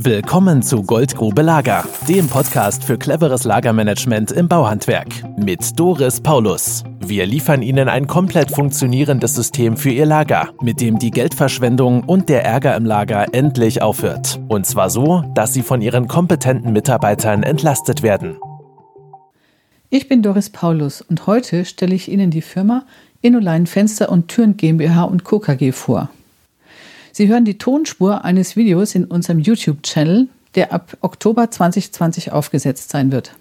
Willkommen 0.00 0.62
zu 0.62 0.84
Goldgrube 0.84 1.42
Lager, 1.42 1.84
dem 2.06 2.28
Podcast 2.28 2.84
für 2.84 2.96
cleveres 2.98 3.42
Lagermanagement 3.42 4.30
im 4.30 4.46
Bauhandwerk 4.46 5.08
mit 5.36 5.76
Doris 5.76 6.20
Paulus. 6.20 6.84
Wir 7.00 7.26
liefern 7.26 7.62
Ihnen 7.62 7.88
ein 7.88 8.06
komplett 8.06 8.52
funktionierendes 8.52 9.34
System 9.34 9.76
für 9.76 9.90
Ihr 9.90 10.06
Lager, 10.06 10.50
mit 10.62 10.80
dem 10.80 11.00
die 11.00 11.10
Geldverschwendung 11.10 12.04
und 12.04 12.28
der 12.28 12.44
Ärger 12.44 12.76
im 12.76 12.84
Lager 12.84 13.34
endlich 13.34 13.82
aufhört. 13.82 14.38
Und 14.46 14.66
zwar 14.66 14.88
so, 14.88 15.24
dass 15.34 15.52
Sie 15.52 15.62
von 15.62 15.82
Ihren 15.82 16.06
kompetenten 16.06 16.72
Mitarbeitern 16.72 17.42
entlastet 17.42 18.04
werden. 18.04 18.38
Ich 19.90 20.06
bin 20.06 20.22
Doris 20.22 20.50
Paulus 20.50 21.00
und 21.00 21.26
heute 21.26 21.64
stelle 21.64 21.96
ich 21.96 22.08
Ihnen 22.08 22.30
die 22.30 22.42
Firma 22.42 22.84
Innoline 23.20 23.66
Fenster 23.66 24.12
und 24.12 24.28
Türen 24.28 24.56
GmbH 24.56 25.02
und 25.02 25.24
Co. 25.24 25.40
KG 25.40 25.72
vor. 25.72 26.08
Sie 27.12 27.28
hören 27.28 27.44
die 27.44 27.58
Tonspur 27.58 28.24
eines 28.24 28.56
Videos 28.56 28.94
in 28.94 29.04
unserem 29.04 29.40
YouTube-Channel, 29.40 30.28
der 30.54 30.72
ab 30.72 30.96
Oktober 31.00 31.50
2020 31.50 32.32
aufgesetzt 32.32 32.90
sein 32.90 33.12
wird. 33.12 33.34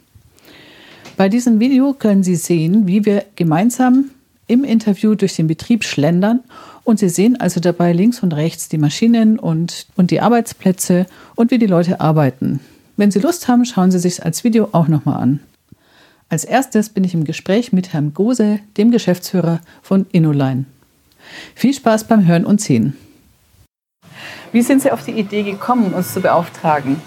Bei 1.16 1.30
diesem 1.30 1.60
Video 1.60 1.94
können 1.94 2.24
Sie 2.24 2.36
sehen, 2.36 2.88
wie 2.88 3.06
wir 3.06 3.26
gemeinsam 3.36 4.12
im 4.48 4.64
Interview 4.64 5.16
durch 5.16 5.36
den 5.36 5.48
Betrieb 5.48 5.84
schlendern 5.84 6.42
und 6.84 7.00
Sie 7.00 7.10
sehen 7.10 7.40
also 7.40 7.60
dabei 7.60 7.92
links 7.92 8.22
und 8.22 8.34
rechts 8.34 8.70
die 8.70 8.78
Maschinen 8.78 9.40
und, 9.40 9.88
und 9.96 10.12
die 10.12 10.22
Arbeitsplätze 10.22 11.06
und 11.36 11.52
wie 11.52 11.58
die 11.58 11.66
Leute 11.66 12.00
arbeiten. 12.00 12.60
Wenn 12.96 13.12
Sie 13.12 13.20
Lust 13.20 13.48
haben, 13.48 13.66
schauen 13.66 13.92
Sie 13.92 14.00
sich 14.00 14.24
als 14.24 14.44
Video 14.44 14.70
auch 14.72 14.88
nochmal 14.88 15.22
an. 15.22 15.40
Als 16.30 16.44
erstes 16.44 16.90
bin 16.90 17.04
ich 17.04 17.14
im 17.14 17.24
Gespräch 17.24 17.72
mit 17.72 17.94
Herrn 17.94 18.14
Gose, 18.14 18.60
dem 18.78 18.92
Geschäftsführer 18.92 19.62
von 19.82 20.06
Innoline. 20.12 20.66
Viel 21.56 21.74
Spaß 21.74 22.06
beim 22.06 22.26
Hören 22.28 22.46
und 22.46 22.62
Sehen. 22.62 22.96
Wie 24.52 24.62
sind 24.62 24.82
Sie 24.82 24.92
auf 24.92 25.04
die 25.04 25.12
Idee 25.12 25.44
gekommen, 25.44 25.94
uns 25.94 26.14
zu 26.14 26.22
beauftragen? 26.22 27.02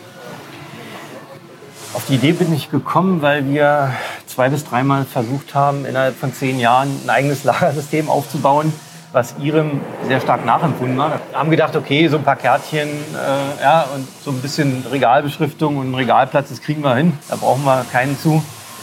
Auf 1.94 2.04
die 2.06 2.16
Idee 2.16 2.32
bin 2.32 2.52
ich 2.52 2.70
gekommen, 2.70 3.22
weil 3.22 3.48
wir 3.48 3.92
zwei 4.26 4.48
bis 4.48 4.64
dreimal 4.64 5.04
versucht 5.04 5.54
haben, 5.54 5.84
innerhalb 5.86 6.16
von 6.16 6.32
zehn 6.32 6.60
Jahren 6.60 6.88
ein 7.04 7.10
eigenes 7.10 7.44
Lagersystem 7.44 8.08
aufzubauen, 8.08 8.72
was 9.12 9.34
Ihrem 9.40 9.80
sehr 10.06 10.20
stark 10.20 10.44
nachempfunden 10.44 10.96
war. 10.98 11.20
Wir 11.30 11.38
haben 11.38 11.50
gedacht, 11.50 11.74
okay, 11.74 12.06
so 12.08 12.18
ein 12.18 12.22
paar 12.22 12.36
Kärtchen 12.36 12.88
äh, 12.88 13.62
ja, 13.62 13.86
und 13.94 14.06
so 14.22 14.30
ein 14.30 14.40
bisschen 14.40 14.84
Regalbeschriftung 14.90 15.78
und 15.78 15.94
Regalplatz, 15.94 16.50
das 16.50 16.60
kriegen 16.60 16.84
wir 16.84 16.94
hin. 16.94 17.14
Da 17.28 17.36
brauchen 17.36 17.64
wir 17.64 17.84
keinen 17.90 18.18
zu. 18.18 18.42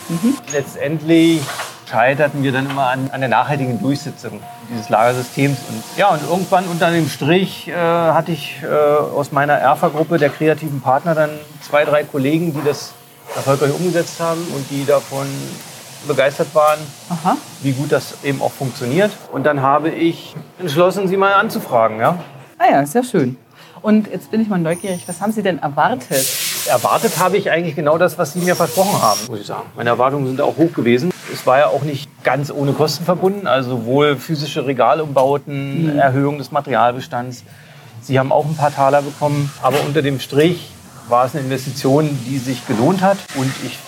Mhm. 0.09 0.35
Letztendlich 0.51 1.41
scheiterten 1.89 2.43
wir 2.43 2.51
dann 2.51 2.69
immer 2.69 2.87
an, 2.87 3.09
an, 3.11 3.21
der 3.21 3.29
nachhaltigen 3.29 3.79
Durchsetzung 3.79 4.41
dieses 4.69 4.89
Lagersystems. 4.89 5.57
Und 5.69 5.83
ja, 5.97 6.09
und 6.09 6.21
irgendwann 6.23 6.65
unter 6.67 6.91
dem 6.91 7.07
Strich 7.07 7.67
äh, 7.67 7.73
hatte 7.73 8.31
ich 8.31 8.57
äh, 8.63 8.67
aus 8.67 9.31
meiner 9.31 9.53
ERFA-Gruppe 9.53 10.17
der 10.17 10.29
kreativen 10.29 10.81
Partner 10.81 11.15
dann 11.15 11.29
zwei, 11.61 11.85
drei 11.85 12.03
Kollegen, 12.03 12.53
die 12.53 12.63
das 12.63 12.93
erfolgreich 13.35 13.73
umgesetzt 13.73 14.19
haben 14.19 14.45
und 14.55 14.69
die 14.69 14.85
davon 14.85 15.27
begeistert 16.07 16.53
waren, 16.53 16.79
Aha. 17.09 17.37
wie 17.61 17.71
gut 17.71 17.91
das 17.91 18.23
eben 18.23 18.41
auch 18.41 18.51
funktioniert. 18.51 19.11
Und 19.31 19.45
dann 19.45 19.61
habe 19.61 19.89
ich 19.89 20.35
entschlossen, 20.59 21.07
sie 21.07 21.17
mal 21.17 21.33
anzufragen. 21.33 21.99
Ja? 21.99 22.17
Ah 22.57 22.71
ja, 22.71 22.85
sehr 22.85 23.03
schön. 23.03 23.37
Und 23.81 24.07
jetzt 24.07 24.31
bin 24.31 24.41
ich 24.41 24.47
mal 24.47 24.59
neugierig, 24.59 25.03
was 25.07 25.21
haben 25.21 25.31
Sie 25.31 25.43
denn 25.43 25.59
erwartet? 25.59 26.25
Erwartet 26.67 27.19
habe 27.19 27.37
ich 27.37 27.51
eigentlich 27.51 27.75
genau 27.75 27.97
das, 27.97 28.17
was 28.17 28.33
Sie 28.33 28.39
mir 28.39 28.55
versprochen 28.55 29.01
haben, 29.01 29.19
muss 29.29 29.39
ich 29.39 29.45
sagen. 29.45 29.69
Meine 29.75 29.91
Erwartungen 29.91 30.27
sind 30.27 30.41
auch 30.41 30.57
hoch 30.57 30.73
gewesen. 30.73 31.11
Es 31.33 31.45
war 31.45 31.59
ja 31.59 31.67
auch 31.67 31.83
nicht 31.83 32.09
ganz 32.23 32.51
ohne 32.51 32.73
Kosten 32.73 33.05
verbunden, 33.05 33.47
also 33.47 33.71
sowohl 33.71 34.15
physische 34.15 34.65
Regalumbauten, 34.65 35.93
mhm. 35.93 35.99
Erhöhung 35.99 36.37
des 36.37 36.51
Materialbestands. 36.51 37.43
Sie 38.01 38.19
haben 38.19 38.31
auch 38.31 38.45
ein 38.45 38.55
paar 38.55 38.73
Taler 38.73 39.01
bekommen, 39.01 39.51
aber 39.61 39.77
unter 39.85 40.01
dem 40.01 40.19
Strich 40.19 40.71
war 41.09 41.25
es 41.25 41.35
eine 41.35 41.43
Investition, 41.43 42.17
die 42.25 42.37
sich 42.37 42.65
gelohnt 42.67 43.01
hat 43.01 43.17
und 43.35 43.51
ich 43.65 43.79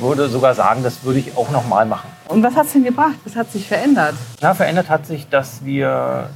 würde 0.00 0.28
sogar 0.28 0.54
sagen, 0.54 0.82
das 0.82 1.04
würde 1.04 1.20
ich 1.20 1.36
auch 1.36 1.50
noch 1.50 1.66
mal 1.66 1.86
machen. 1.86 2.08
Und 2.28 2.42
was 2.42 2.54
hat 2.54 2.66
es 2.66 2.72
denn 2.72 2.84
gebracht? 2.84 3.16
Was 3.24 3.36
hat 3.36 3.50
sich 3.52 3.68
verändert? 3.68 4.14
Ja, 4.40 4.54
verändert 4.54 4.88
hat 4.88 5.06
sich, 5.06 5.28
dass 5.28 5.64
wir 5.64 6.30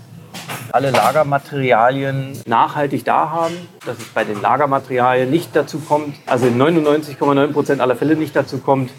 alle 0.72 0.91
Lagermaterialien 0.91 2.39
nachhaltig 2.47 3.05
da 3.05 3.31
haben, 3.31 3.55
dass 3.87 3.99
es 3.99 4.09
bei 4.09 4.25
den 4.25 4.41
Lagermaterialien 4.41 5.31
nicht 5.31 5.55
dazu 5.55 5.78
kommt, 5.78 6.16
also 6.27 6.47
in 6.47 6.61
99,9 6.61 7.53
Prozent 7.53 7.81
aller 7.81 7.97
Fälle 7.97 8.16
nicht 8.16 8.37
dazu 8.37 8.59
kommt, 8.59 8.91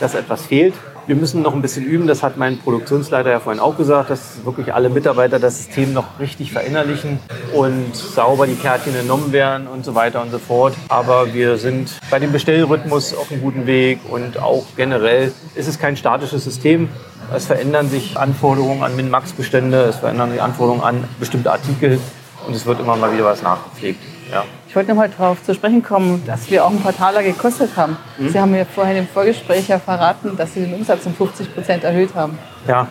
dass 0.00 0.14
etwas 0.14 0.46
fehlt. 0.46 0.74
Wir 1.06 1.16
müssen 1.16 1.42
noch 1.42 1.52
ein 1.52 1.60
bisschen 1.60 1.84
üben, 1.84 2.06
das 2.06 2.22
hat 2.22 2.38
mein 2.38 2.56
Produktionsleiter 2.56 3.30
ja 3.30 3.38
vorhin 3.38 3.60
auch 3.60 3.76
gesagt, 3.76 4.08
dass 4.08 4.42
wirklich 4.46 4.72
alle 4.72 4.88
Mitarbeiter 4.88 5.38
das 5.38 5.58
System 5.58 5.92
noch 5.92 6.18
richtig 6.18 6.50
verinnerlichen 6.50 7.18
und 7.52 7.94
sauber 7.94 8.46
die 8.46 8.54
Kärtchen 8.54 8.96
entnommen 8.96 9.30
werden 9.30 9.66
und 9.66 9.84
so 9.84 9.94
weiter 9.94 10.22
und 10.22 10.30
so 10.30 10.38
fort. 10.38 10.74
Aber 10.88 11.34
wir 11.34 11.58
sind 11.58 11.98
bei 12.10 12.18
dem 12.18 12.32
Bestellrhythmus 12.32 13.14
auf 13.14 13.30
einem 13.30 13.42
guten 13.42 13.66
Weg 13.66 13.98
und 14.10 14.40
auch 14.40 14.64
generell 14.76 15.30
ist 15.54 15.68
es 15.68 15.78
kein 15.78 15.98
statisches 15.98 16.42
System. 16.42 16.88
Es 17.34 17.44
verändern 17.44 17.90
sich 17.90 18.16
Anforderungen 18.16 18.82
an 18.82 18.96
Min-Max-Bestände, 18.96 19.82
es 19.82 19.96
verändern 19.96 20.30
sich 20.30 20.40
Anforderungen 20.40 20.82
an 20.82 21.04
bestimmte 21.20 21.52
Artikel 21.52 22.00
und 22.46 22.54
es 22.54 22.64
wird 22.64 22.80
immer 22.80 22.96
mal 22.96 23.12
wieder 23.12 23.26
was 23.26 23.42
nachgepflegt. 23.42 24.13
Ja. 24.34 24.44
Ich 24.68 24.74
wollte 24.74 24.90
noch 24.90 24.96
mal 24.96 25.08
darauf 25.08 25.42
zu 25.44 25.54
sprechen 25.54 25.82
kommen, 25.82 26.24
dass 26.26 26.50
wir 26.50 26.64
auch 26.64 26.70
ein 26.70 26.80
paar 26.80 26.94
Taler 26.94 27.22
gekostet 27.22 27.70
haben. 27.76 27.96
Mhm. 28.18 28.28
Sie 28.28 28.40
haben 28.40 28.50
mir 28.50 28.66
vorhin 28.66 28.96
im 28.96 29.06
Vorgespräch 29.06 29.68
ja 29.68 29.78
verraten, 29.78 30.36
dass 30.36 30.54
Sie 30.54 30.60
den 30.60 30.74
Umsatz 30.74 31.06
um 31.06 31.14
50 31.14 31.54
Prozent 31.54 31.84
erhöht 31.84 32.14
haben. 32.16 32.36
Ja. 32.66 32.88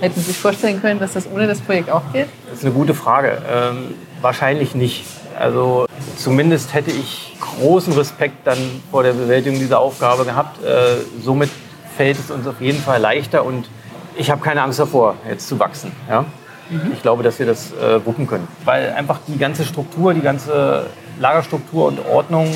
Hätten 0.00 0.18
Sie 0.18 0.26
sich 0.26 0.38
vorstellen 0.38 0.80
können, 0.80 0.98
dass 0.98 1.12
das 1.12 1.28
ohne 1.30 1.46
das 1.46 1.60
Projekt 1.60 1.90
auch 1.90 2.02
geht? 2.12 2.28
Das 2.48 2.60
ist 2.60 2.64
eine 2.64 2.72
gute 2.72 2.94
Frage. 2.94 3.42
Ähm, 3.52 3.94
wahrscheinlich 4.22 4.74
nicht. 4.74 5.04
Also 5.38 5.86
zumindest 6.16 6.72
hätte 6.72 6.90
ich 6.90 7.36
großen 7.40 7.92
Respekt 7.92 8.46
dann 8.46 8.58
vor 8.90 9.02
der 9.02 9.12
Bewältigung 9.12 9.58
dieser 9.58 9.80
Aufgabe 9.80 10.24
gehabt. 10.24 10.64
Äh, 10.64 10.96
somit 11.22 11.50
fällt 11.96 12.18
es 12.18 12.30
uns 12.30 12.46
auf 12.46 12.60
jeden 12.60 12.80
Fall 12.80 13.00
leichter 13.00 13.44
und 13.44 13.68
ich 14.16 14.30
habe 14.30 14.40
keine 14.40 14.62
Angst 14.62 14.78
davor, 14.78 15.16
jetzt 15.28 15.48
zu 15.48 15.58
wachsen. 15.58 15.92
Ja? 16.08 16.24
Mhm. 16.70 16.92
Ich 16.92 17.02
glaube, 17.02 17.22
dass 17.22 17.38
wir 17.38 17.46
das 17.46 17.72
äh, 17.72 18.04
wuppen 18.04 18.26
können. 18.26 18.48
Weil 18.64 18.92
einfach 18.92 19.20
die 19.26 19.38
ganze 19.38 19.64
Struktur, 19.64 20.14
die 20.14 20.20
ganze 20.20 20.86
Lagerstruktur 21.18 21.86
und 21.86 22.00
Ordnung 22.06 22.48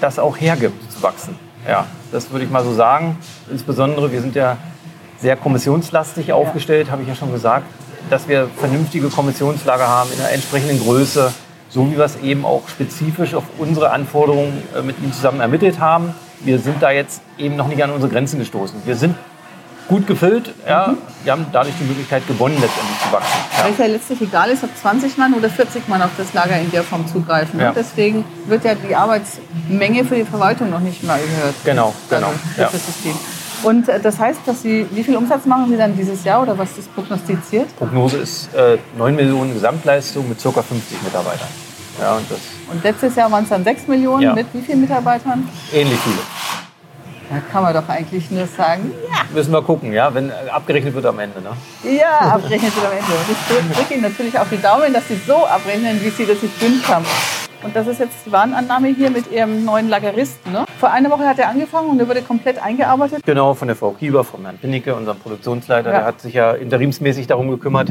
das 0.00 0.18
auch 0.18 0.36
hergibt, 0.36 0.92
zu 0.92 1.02
wachsen. 1.02 1.36
Ja, 1.66 1.86
das 2.12 2.30
würde 2.30 2.44
ich 2.44 2.50
mal 2.50 2.64
so 2.64 2.72
sagen. 2.72 3.18
Insbesondere, 3.50 4.12
wir 4.12 4.20
sind 4.20 4.34
ja 4.34 4.56
sehr 5.20 5.36
kommissionslastig 5.36 6.32
aufgestellt, 6.32 6.90
habe 6.90 7.02
ich 7.02 7.08
ja 7.08 7.14
schon 7.14 7.32
gesagt, 7.32 7.66
dass 8.10 8.28
wir 8.28 8.48
vernünftige 8.56 9.08
Kommissionslager 9.08 9.88
haben 9.88 10.10
in 10.12 10.20
einer 10.20 10.30
entsprechenden 10.30 10.80
Größe, 10.80 11.32
so 11.68 11.90
wie 11.90 11.96
wir 11.96 12.04
es 12.04 12.16
eben 12.16 12.44
auch 12.44 12.68
spezifisch 12.68 13.34
auf 13.34 13.44
unsere 13.58 13.90
Anforderungen 13.90 14.62
äh, 14.76 14.82
mit 14.82 14.98
Ihnen 15.00 15.12
zusammen 15.12 15.40
ermittelt 15.40 15.80
haben. 15.80 16.14
Wir 16.40 16.58
sind 16.58 16.82
da 16.82 16.90
jetzt 16.90 17.20
eben 17.36 17.56
noch 17.56 17.66
nicht 17.66 17.82
an 17.82 17.90
unsere 17.90 18.10
Grenzen 18.10 18.38
gestoßen. 18.38 18.82
Wir 18.84 18.96
sind 18.96 19.16
gut 19.88 20.06
gefüllt. 20.06 20.54
Ja. 20.66 20.88
Mhm. 20.88 20.98
Wir 21.24 21.32
haben 21.32 21.46
dadurch 21.52 21.74
die 21.80 21.84
Möglichkeit 21.84 22.26
gewonnen, 22.28 22.56
letztendlich 22.60 22.98
zu 23.00 23.12
wachsen. 23.12 23.38
Ja. 23.56 23.64
Weil 23.64 23.72
es 23.72 23.78
ja 23.78 23.86
letztlich 23.86 24.20
egal 24.22 24.50
ist, 24.50 24.62
ob 24.62 24.70
20 24.76 25.18
Mann 25.18 25.34
oder 25.34 25.50
40 25.50 25.88
Mann 25.88 26.02
auf 26.02 26.10
das 26.16 26.32
Lager 26.34 26.58
in 26.58 26.70
der 26.70 26.84
Form 26.84 27.06
zugreifen. 27.06 27.58
Ja. 27.58 27.72
Deswegen 27.72 28.24
wird 28.46 28.64
ja 28.64 28.74
die 28.74 28.94
Arbeitsmenge 28.94 30.04
für 30.04 30.14
die 30.14 30.24
Verwaltung 30.24 30.70
noch 30.70 30.80
nicht 30.80 31.02
mal 31.02 31.18
erhöht. 31.18 31.54
Genau, 31.64 31.94
genau. 32.08 32.32
das 32.56 32.72
System. 32.72 33.14
Und 33.62 33.88
äh, 33.88 33.98
das 34.00 34.18
heißt, 34.18 34.40
dass 34.46 34.62
Sie, 34.62 34.86
wie 34.92 35.02
viel 35.02 35.16
Umsatz 35.16 35.44
machen 35.44 35.68
Sie 35.70 35.76
dann 35.76 35.96
dieses 35.96 36.24
Jahr 36.24 36.42
oder 36.42 36.56
was 36.56 36.78
ist 36.78 36.94
prognostiziert? 36.94 37.76
Prognose 37.76 38.18
ist 38.18 38.54
äh, 38.54 38.78
9 38.96 39.16
Millionen 39.16 39.54
Gesamtleistung 39.54 40.28
mit 40.28 40.40
ca. 40.40 40.50
50 40.50 41.02
Mitarbeitern. 41.02 41.48
Ja, 42.00 42.16
und, 42.16 42.30
das 42.30 42.38
und 42.70 42.84
letztes 42.84 43.16
Jahr 43.16 43.30
waren 43.32 43.42
es 43.42 43.50
dann 43.50 43.64
6 43.64 43.88
Millionen 43.88 44.22
ja. 44.22 44.34
mit 44.34 44.46
wie 44.52 44.60
vielen 44.60 44.80
Mitarbeitern? 44.80 45.48
Ähnlich 45.72 45.98
viele. 45.98 46.18
Da 47.30 47.40
kann 47.52 47.62
man 47.62 47.74
doch 47.74 47.86
eigentlich 47.88 48.30
nur 48.30 48.46
sagen, 48.46 48.90
ja. 49.06 49.18
Müssen 49.34 49.52
wir 49.52 49.60
gucken, 49.60 49.92
ja, 49.92 50.12
wenn 50.14 50.32
abgerechnet 50.50 50.94
wird 50.94 51.04
am 51.04 51.18
Ende. 51.18 51.40
Ne? 51.42 51.50
Ja, 51.98 52.32
abgerechnet 52.32 52.74
wird 52.74 52.86
am 52.86 52.92
Ende. 52.92 53.04
Und 53.04 53.30
ich 53.30 53.76
drücke 53.76 53.94
Ihnen 53.94 54.02
natürlich 54.02 54.38
auf 54.38 54.48
die 54.48 54.60
Daumen, 54.60 54.92
dass 54.94 55.06
Sie 55.08 55.20
so 55.26 55.46
abrechnen, 55.46 56.02
wie 56.02 56.08
Sie 56.08 56.24
das 56.24 56.40
sich 56.40 56.58
gewünscht 56.58 56.88
haben. 56.88 57.04
Und 57.62 57.74
das 57.74 57.86
ist 57.86 57.98
jetzt 57.98 58.14
die 58.24 58.32
Warenannahme 58.32 58.88
hier 58.88 59.10
mit 59.10 59.30
Ihrem 59.30 59.64
neuen 59.64 59.88
Lageristen. 59.88 60.52
Ne? 60.52 60.64
Vor 60.78 60.90
einer 60.90 61.10
Woche 61.10 61.26
hat 61.26 61.38
er 61.38 61.48
angefangen 61.48 61.90
und 61.90 62.00
er 62.00 62.08
wurde 62.08 62.22
komplett 62.22 62.62
eingearbeitet. 62.62 63.22
Genau, 63.26 63.52
von 63.52 63.68
der 63.68 63.76
Frau 63.76 63.90
Kieber, 63.90 64.24
von 64.24 64.42
Herrn 64.44 64.58
Pinnicke, 64.58 64.94
unserem 64.94 65.18
Produktionsleiter. 65.18 65.90
Ja. 65.90 65.98
Der 65.98 66.06
hat 66.06 66.20
sich 66.20 66.34
ja 66.34 66.52
interimsmäßig 66.52 67.26
darum 67.26 67.50
gekümmert. 67.50 67.90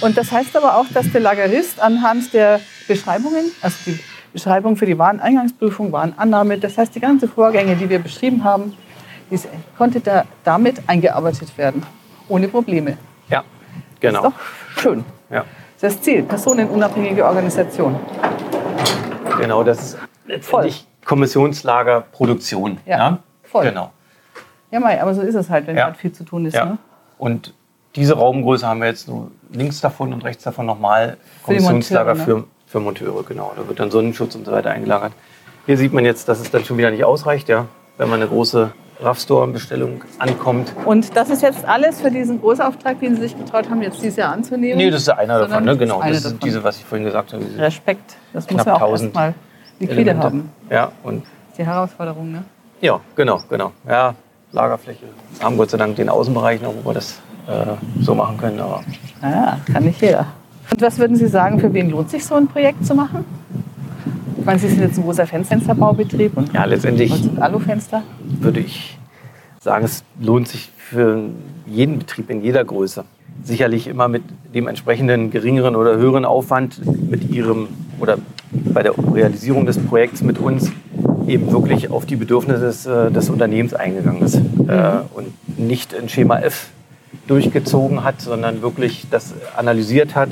Und 0.00 0.16
das 0.16 0.30
heißt 0.32 0.56
aber 0.56 0.76
auch, 0.76 0.86
dass 0.94 1.10
der 1.10 1.20
Lagerist 1.20 1.80
anhand 1.80 2.32
der 2.32 2.60
Beschreibungen, 2.86 3.50
also 3.60 3.76
die 3.84 3.98
Beschreibung 4.32 4.76
für 4.76 4.86
die 4.86 4.98
Wareneingangsprüfung, 4.98 5.92
Warenannahme. 5.92 6.58
Das 6.58 6.78
heißt, 6.78 6.94
die 6.94 7.00
ganzen 7.00 7.28
Vorgänge, 7.28 7.76
die 7.76 7.88
wir 7.88 7.98
beschrieben 7.98 8.44
haben, 8.44 8.76
konnte 9.76 10.00
da 10.00 10.24
damit 10.44 10.82
eingearbeitet 10.86 11.56
werden. 11.56 11.82
Ohne 12.28 12.48
Probleme. 12.48 12.96
Ja, 13.28 13.44
genau. 13.98 14.22
Das 14.22 14.32
ist 14.32 14.38
doch 14.76 14.82
schön. 14.82 15.04
Ja. 15.30 15.44
Das 15.80 15.92
ist 15.92 15.98
das 15.98 16.04
Ziel, 16.04 16.22
personenunabhängige 16.22 17.24
Organisation. 17.24 17.96
Genau, 19.38 19.64
das 19.64 19.80
ist 19.80 19.98
letztendlich 20.26 20.86
Kommissionslager 21.04 22.02
Produktion. 22.12 22.78
Ja, 22.86 22.98
ja? 22.98 23.18
voll. 23.42 23.64
Genau. 23.64 23.90
Ja, 24.70 24.80
Mai, 24.80 25.00
aber 25.02 25.14
so 25.14 25.22
ist 25.22 25.34
es 25.34 25.50
halt, 25.50 25.66
wenn 25.66 25.76
ja. 25.76 25.86
gerade 25.86 25.98
viel 25.98 26.12
zu 26.12 26.24
tun 26.24 26.46
ist. 26.46 26.54
Ja. 26.54 26.66
Ne? 26.66 26.78
Und 27.18 27.54
diese 27.96 28.16
Raumgröße 28.16 28.66
haben 28.66 28.80
wir 28.80 28.86
jetzt 28.86 29.08
nur 29.08 29.30
links 29.50 29.80
davon 29.80 30.12
und 30.12 30.24
rechts 30.24 30.44
davon 30.44 30.66
nochmal 30.66 31.16
Kommissionslager 31.42 32.14
für, 32.14 32.44
Für 32.70 32.78
Monteure, 32.78 33.24
genau. 33.24 33.52
Da 33.56 33.66
wird 33.66 33.80
dann 33.80 33.90
Sonnenschutz 33.90 34.36
und 34.36 34.46
so 34.46 34.52
weiter 34.52 34.70
eingelagert. 34.70 35.12
Hier 35.66 35.76
sieht 35.76 35.92
man 35.92 36.04
jetzt, 36.04 36.28
dass 36.28 36.38
es 36.38 36.52
dann 36.52 36.64
schon 36.64 36.78
wieder 36.78 36.92
nicht 36.92 37.02
ausreicht, 37.04 37.48
ja, 37.48 37.66
wenn 37.98 38.08
man 38.08 38.20
eine 38.20 38.28
große 38.30 38.70
RAV-Store-Bestellung 39.02 40.04
ankommt. 40.20 40.72
Und 40.84 41.16
das 41.16 41.30
ist 41.30 41.42
jetzt 41.42 41.64
alles 41.64 42.00
für 42.00 42.12
diesen 42.12 42.40
Großauftrag, 42.40 43.00
den 43.00 43.16
Sie 43.16 43.22
sich 43.22 43.36
getraut 43.36 43.68
haben, 43.68 43.82
jetzt 43.82 44.00
dieses 44.00 44.16
Jahr 44.16 44.32
anzunehmen? 44.32 44.76
Nee, 44.76 44.88
das 44.90 45.02
ist 45.02 45.08
einer 45.08 45.40
Sondern 45.40 45.50
davon, 45.50 45.64
ne? 45.64 45.76
genau. 45.78 46.00
das 46.00 46.10
ist 46.18 46.24
Das 46.26 46.32
ist 46.34 46.44
diese, 46.44 46.62
was 46.62 46.76
ich 46.76 46.84
vorhin 46.84 47.04
gesagt 47.06 47.32
habe. 47.32 47.44
Respekt. 47.58 48.16
Das 48.32 48.44
muss 48.44 48.62
Knapp 48.62 48.66
ja 48.68 48.74
auch 48.74 48.82
1000 48.82 49.08
erstmal 49.08 49.34
liquide 49.80 50.00
Elemente. 50.02 50.26
haben. 50.26 50.52
Ja, 50.70 50.92
und 51.02 51.24
Die 51.58 51.66
Herausforderung, 51.66 52.30
ne? 52.30 52.44
ja, 52.82 53.00
genau, 53.16 53.40
genau. 53.48 53.72
Ja, 53.88 54.14
Lagerfläche. 54.52 55.06
Wir 55.38 55.44
haben 55.44 55.56
Gott 55.56 55.70
sei 55.70 55.78
Dank 55.78 55.96
den 55.96 56.08
Außenbereich 56.08 56.62
noch, 56.62 56.72
wo 56.84 56.90
wir 56.90 56.94
das 56.94 57.20
äh, 57.48 57.66
so 58.00 58.14
machen 58.14 58.36
können. 58.38 58.60
Aber 58.60 58.84
Ja, 59.22 59.58
kann 59.72 59.84
nicht 59.84 60.00
jeder. 60.00 60.26
Und 60.72 60.80
was 60.80 60.98
würden 60.98 61.16
Sie 61.16 61.26
sagen, 61.26 61.58
für 61.58 61.72
wen 61.72 61.90
lohnt 61.90 62.10
sich 62.10 62.24
so 62.24 62.34
ein 62.34 62.46
Projekt 62.46 62.86
zu 62.86 62.94
machen? 62.94 63.24
Ich 64.38 64.44
meine, 64.44 64.58
Sie 64.58 64.68
sind 64.68 64.80
jetzt 64.80 64.98
ein 64.98 65.04
großer 65.04 65.26
Fensterbaubetrieb 65.26 66.36
und 66.36 66.52
ja, 66.52 66.64
letztendlich 66.64 67.12
und 67.12 67.40
Alufenster. 67.40 68.02
würde 68.40 68.60
ich 68.60 68.98
sagen, 69.60 69.84
es 69.84 70.02
lohnt 70.18 70.48
sich 70.48 70.70
für 70.76 71.24
jeden 71.66 71.98
Betrieb 71.98 72.30
in 72.30 72.42
jeder 72.42 72.64
Größe. 72.64 73.04
Sicherlich 73.42 73.86
immer 73.86 74.08
mit 74.08 74.22
dem 74.54 74.66
entsprechenden 74.66 75.30
geringeren 75.30 75.76
oder 75.76 75.96
höheren 75.96 76.24
Aufwand 76.24 76.80
mit 77.10 77.30
ihrem 77.30 77.68
oder 78.00 78.18
bei 78.50 78.82
der 78.82 78.94
Realisierung 79.14 79.66
des 79.66 79.78
Projekts 79.78 80.22
mit 80.22 80.38
uns 80.38 80.72
eben 81.26 81.52
wirklich 81.52 81.90
auf 81.90 82.06
die 82.06 82.16
Bedürfnisse 82.16 82.60
des, 82.60 82.86
äh, 82.86 83.10
des 83.10 83.30
Unternehmens 83.30 83.74
eingegangen 83.74 84.22
ist 84.22 84.36
äh, 84.36 84.40
und 85.14 85.58
nicht 85.58 85.94
ein 85.94 86.08
Schema 86.08 86.40
F 86.40 86.70
durchgezogen 87.26 88.02
hat, 88.02 88.20
sondern 88.20 88.62
wirklich 88.62 89.06
das 89.10 89.34
analysiert 89.56 90.14
hat, 90.14 90.30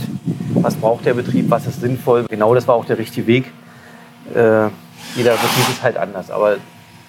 was 0.62 0.74
braucht 0.74 1.06
der 1.06 1.14
Betrieb, 1.14 1.50
was 1.50 1.66
ist 1.66 1.80
sinnvoll. 1.80 2.26
Genau 2.28 2.54
das 2.54 2.68
war 2.68 2.74
auch 2.74 2.84
der 2.84 2.98
richtige 2.98 3.26
Weg. 3.26 3.46
Äh, 4.34 4.68
jeder 5.14 5.32
Betrieb 5.32 5.68
ist 5.70 5.82
halt 5.82 5.96
anders, 5.96 6.30
aber 6.30 6.56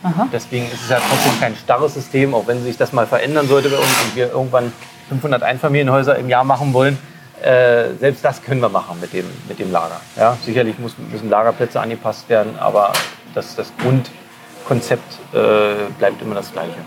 Aha. 0.01 0.29
Deswegen 0.31 0.65
ist 0.67 0.83
es 0.83 0.89
ja 0.89 0.97
trotzdem 0.97 1.39
kein 1.39 1.55
starres 1.55 1.93
System, 1.93 2.33
auch 2.33 2.47
wenn 2.47 2.63
sich 2.63 2.77
das 2.77 2.93
mal 2.93 3.05
verändern 3.05 3.47
sollte 3.47 3.69
bei 3.69 3.77
uns 3.77 4.01
und 4.05 4.15
wir 4.15 4.31
irgendwann 4.31 4.71
500 5.09 5.43
Einfamilienhäuser 5.43 6.17
im 6.17 6.29
Jahr 6.29 6.45
machen 6.45 6.73
wollen. 6.73 6.97
Äh, 7.41 7.95
selbst 7.99 8.23
das 8.23 8.41
können 8.41 8.61
wir 8.61 8.69
machen 8.69 8.97
mit 9.01 9.11
dem, 9.13 9.25
mit 9.47 9.59
dem 9.59 9.71
Lager. 9.71 9.99
Ja, 10.15 10.37
sicherlich 10.45 10.79
muss, 10.79 10.93
müssen 11.11 11.29
Lagerplätze 11.29 11.81
angepasst 11.81 12.29
werden, 12.29 12.57
aber 12.59 12.93
das, 13.35 13.55
das 13.55 13.71
Grundkonzept 13.81 15.19
äh, 15.33 15.89
bleibt 15.97 16.21
immer 16.21 16.35
das 16.35 16.51
gleiche. 16.51 16.77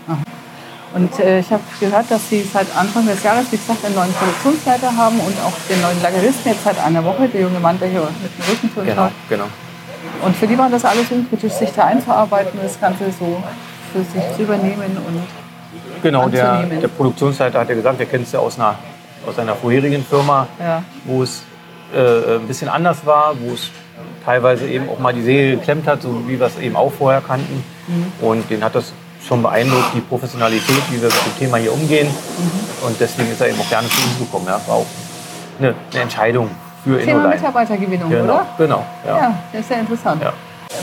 Und 0.93 1.19
äh, 1.19 1.39
ich 1.39 1.51
habe 1.51 1.63
gehört, 1.79 2.09
dass 2.11 2.29
Sie 2.29 2.43
seit 2.43 2.67
Anfang 2.77 3.05
des 3.07 3.23
Jahres, 3.23 3.51
wie 3.51 3.57
gesagt, 3.57 3.83
einen 3.83 3.95
neuen 3.95 4.13
Produktionsleiter 4.13 4.95
haben 4.95 5.19
und 5.19 5.33
auch 5.43 5.53
den 5.69 5.81
neuen 5.81 5.99
Lageristen 6.03 6.51
jetzt 6.51 6.63
seit 6.63 6.77
einer 6.83 7.03
Woche, 7.03 7.27
der 7.27 7.41
junge 7.41 7.59
Mann, 7.59 7.79
der 7.79 7.89
hier 7.89 8.01
mit 8.21 8.31
dem 8.37 8.51
Rücken 8.51 8.71
zu 8.73 8.79
uns 8.81 8.89
Genau, 8.89 9.03
schaut. 9.03 9.11
genau. 9.29 9.45
Und 10.23 10.35
für 10.35 10.47
die 10.47 10.57
war 10.57 10.69
das 10.69 10.85
alles 10.85 11.09
unkritisch, 11.11 11.53
sich 11.53 11.71
da 11.73 11.85
einzuarbeiten, 11.85 12.59
das 12.61 12.79
Ganze 12.79 13.05
so 13.19 13.41
für 13.91 14.03
sich 14.03 14.35
zu 14.35 14.43
übernehmen 14.43 14.97
und 15.07 15.23
Genau, 16.03 16.27
der, 16.27 16.63
der 16.63 16.87
Produktionsleiter 16.89 17.59
hat 17.61 17.69
ja 17.69 17.75
gesagt, 17.75 17.97
wir 17.97 18.05
kennen 18.05 18.23
es 18.23 18.31
ja 18.33 18.39
aus, 18.39 18.59
einer, 18.59 18.75
aus 19.25 19.39
einer 19.39 19.55
vorherigen 19.55 20.05
Firma, 20.05 20.47
Ja. 20.59 20.83
wo 21.05 21.23
es 21.23 21.43
äh, 21.95 22.35
ein 22.35 22.47
bisschen 22.47 22.67
anders 22.69 23.05
war, 23.05 23.33
wo 23.39 23.53
es 23.53 23.69
teilweise 24.25 24.67
eben 24.67 24.89
auch 24.89 24.99
mal 24.99 25.13
die 25.13 25.21
Seele 25.21 25.55
geklemmt 25.57 25.87
hat, 25.87 26.01
so 26.01 26.21
wie 26.27 26.37
wir 26.39 26.47
es 26.47 26.57
eben 26.59 26.75
auch 26.75 26.91
vorher 26.91 27.21
kannten. 27.21 27.63
Und 28.21 28.49
den 28.49 28.63
hat 28.63 28.75
das 28.75 28.91
schon 29.27 29.41
beeindruckt, 29.41 29.93
die 29.95 30.01
Professionalität, 30.01 30.81
wie 30.91 31.01
wir 31.01 31.07
mit 31.09 31.25
dem 31.25 31.37
Thema 31.39 31.57
hier 31.57 31.73
umgehen. 31.73 32.07
Und 32.85 32.99
deswegen 32.99 33.31
ist 33.31 33.41
er 33.41 33.49
eben 33.49 33.59
auch 33.59 33.69
gerne 33.69 33.87
zu 33.89 34.01
uns 34.01 34.19
gekommen. 34.19 34.45
Ja. 34.47 34.59
War 34.67 34.75
auch 34.77 34.85
eine, 35.59 35.73
eine 35.91 36.01
Entscheidung 36.01 36.49
für 36.83 36.99
Thema 36.99 37.11
Innoline. 37.11 37.35
Mitarbeitergewinnung, 37.35 38.09
Genau, 38.09 38.23
oder? 38.25 38.45
genau. 38.57 38.85
Ja. 39.05 39.17
Ja, 39.17 39.33
das 39.51 39.61
ist 39.61 39.69
ja 39.71 39.77
interessant. 39.77 40.21
Ja. 40.21 40.33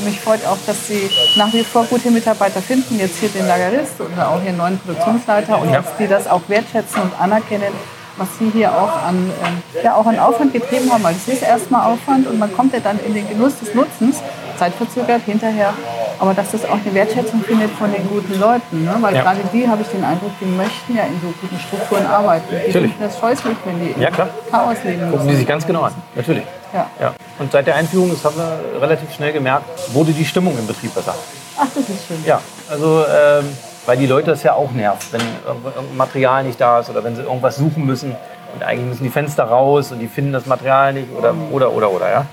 Mich 0.05 0.21
freut 0.21 0.47
auch, 0.47 0.57
dass 0.67 0.87
Sie 0.87 1.11
nach 1.37 1.53
wie 1.53 1.65
vor 1.65 1.85
gute 1.85 2.11
Mitarbeiter 2.11 2.63
finden, 2.63 2.99
jetzt 2.99 3.19
hier 3.19 3.29
den 3.29 3.47
Lagerist 3.49 4.01
oder 4.01 4.29
auch 4.31 4.43
Ihren 4.43 4.57
neuen 4.57 4.79
Produktionsleiter 4.79 5.59
und 5.61 5.69
Ja. 5.71 5.83
dass 5.83 5.97
die 5.99 6.07
das 6.07 6.29
auch 6.29 6.43
wertschätzen 6.47 7.03
und 7.03 7.21
anerkennen, 7.21 7.73
was 8.17 8.29
Sie 8.39 8.51
hier 8.51 8.71
auch 8.73 9.03
an, 9.07 9.17
ähm, 9.45 9.83
ja, 9.83 9.97
auch 9.97 10.07
an 10.07 10.19
Aufwand 10.19 10.53
getrieben 10.53 10.91
haben. 10.93 11.03
Weil 11.03 11.17
es 11.17 11.27
ist 11.33 11.43
erstmal 11.43 11.93
Aufwand 11.93 12.29
und 12.29 12.39
man 12.39 12.55
kommt 12.57 12.73
ja 12.73 12.79
dann 12.81 13.01
in 13.05 13.15
den 13.15 13.29
Genuss 13.29 13.59
des 13.59 13.75
Nutzens, 13.75 14.23
zeitverzögert 14.59 15.23
hinterher. 15.27 15.75
Aber 16.21 16.35
dass 16.35 16.51
das 16.53 16.65
auch 16.67 16.75
eine 16.85 16.93
Wertschätzung 16.95 17.43
findet 17.43 17.71
von 17.73 17.91
den 17.91 18.07
guten 18.09 18.39
Leuten. 18.39 18.85
Ne? 18.85 18.95
Weil 19.01 19.15
Ja. 19.17 19.23
gerade 19.23 19.41
die, 19.53 19.67
habe 19.67 19.81
ich 19.81 19.89
den 19.89 20.05
Eindruck, 20.05 20.33
die 20.41 20.45
möchten 20.45 20.95
ja 20.95 21.05
in 21.05 21.19
so 21.21 21.33
guten 21.41 21.59
Strukturen 21.59 22.07
arbeiten. 22.07 22.45
Die 22.51 22.55
Natürlich. 22.57 22.93
finden 22.93 23.03
das 23.03 23.19
scheußlich, 23.19 23.57
wenn 23.65 23.81
die 23.81 23.99
Ja, 24.01 24.11
klar. 24.11 24.29
Chaos 24.51 24.77
leben 24.85 25.01
Gucken 25.01 25.13
müssen. 25.17 25.29
die 25.29 25.37
sich 25.37 25.47
ganz 25.47 25.67
genau 25.67 25.83
an, 25.83 25.95
natürlich. 26.15 26.45
Ja. 26.75 26.87
Ja. 27.01 27.15
Und 27.39 27.51
seit 27.51 27.67
der 27.67 27.75
Einführung, 27.77 28.11
das 28.11 28.23
haben 28.23 28.37
wir 28.37 28.81
relativ 28.83 29.13
schnell 29.15 29.33
gemerkt, 29.33 29.65
wurde 29.95 30.13
die 30.13 30.25
Stimmung 30.27 30.57
im 30.59 30.67
Betrieb 30.67 30.95
besser. 30.95 31.15
Ach, 31.59 31.67
das 31.75 31.89
ist 31.89 32.07
schön. 32.07 32.23
Ja, 32.27 32.41
also 32.71 33.05
ähm, 33.09 33.47
weil 33.87 33.97
die 33.97 34.07
Leute 34.07 34.31
das 34.31 34.43
ja 34.43 34.53
auch 34.53 34.71
nervt, 34.73 35.11
wenn 35.15 35.23
irgendein 35.47 35.97
Material 35.97 36.45
nicht 36.45 36.61
da 36.61 36.81
ist 36.81 36.91
oder 36.91 37.03
wenn 37.03 37.17
sie 37.17 37.23
irgendwas 37.23 37.57
suchen 37.57 37.87
müssen 37.87 38.15
und 38.55 38.63
eigentlich 38.63 38.87
müssen 38.91 39.05
die 39.05 39.11
Fenster 39.11 39.45
raus 39.45 39.91
und 39.91 40.01
die 40.01 40.07
finden 40.07 40.33
das 40.35 40.45
Material 40.45 40.93
nicht 40.93 41.09
oder 41.17 41.35
oder 41.51 41.73
oder 41.73 41.91
oder 41.91 42.11
ja. 42.11 42.27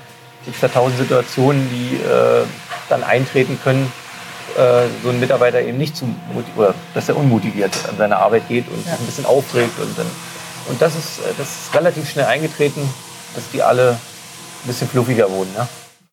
Gibt 0.43 0.55
es 0.55 0.61
da 0.61 0.67
tausend 0.67 0.99
Situationen, 0.99 1.67
die 1.69 1.95
äh, 1.95 2.43
dann 2.89 3.03
eintreten 3.03 3.59
können, 3.63 3.91
äh, 4.57 4.87
so 5.03 5.09
ein 5.09 5.19
Mitarbeiter 5.19 5.61
eben 5.61 5.77
nicht 5.77 5.95
zu 5.95 6.07
oder 6.55 6.73
dass 6.93 7.09
er 7.09 7.17
unmotiviert 7.17 7.73
an 7.89 7.97
seine 7.97 8.17
Arbeit 8.17 8.47
geht 8.47 8.67
und 8.69 8.83
sich 8.83 8.91
ein 8.91 9.05
bisschen 9.05 9.25
aufregt 9.25 9.79
und 9.79 9.97
dann 9.97 10.07
und 10.69 10.81
das 10.81 10.95
ist 10.95 11.19
äh, 11.19 11.33
das 11.37 11.47
ist 11.47 11.75
relativ 11.75 12.09
schnell 12.09 12.25
eingetreten, 12.25 12.81
dass 13.35 13.49
die 13.51 13.61
alle 13.61 13.91
ein 13.91 14.67
bisschen 14.67 14.87
fluffiger 14.87 15.29
wurden. 15.29 15.51
Ja? 15.55 15.67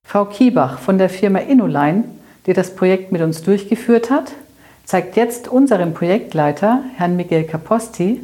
Frau 0.04 0.26
Kiebach 0.26 0.78
von 0.78 0.98
der 0.98 1.08
Firma 1.08 1.38
Innoline, 1.40 2.04
die 2.46 2.52
das 2.52 2.74
Projekt 2.74 3.10
mit 3.10 3.22
uns 3.22 3.42
durchgeführt 3.42 4.10
hat, 4.10 4.32
zeigt 4.84 5.16
jetzt 5.16 5.48
unserem 5.48 5.94
Projektleiter, 5.94 6.80
Herrn 6.96 7.16
Miguel 7.16 7.44
Caposti, 7.44 8.20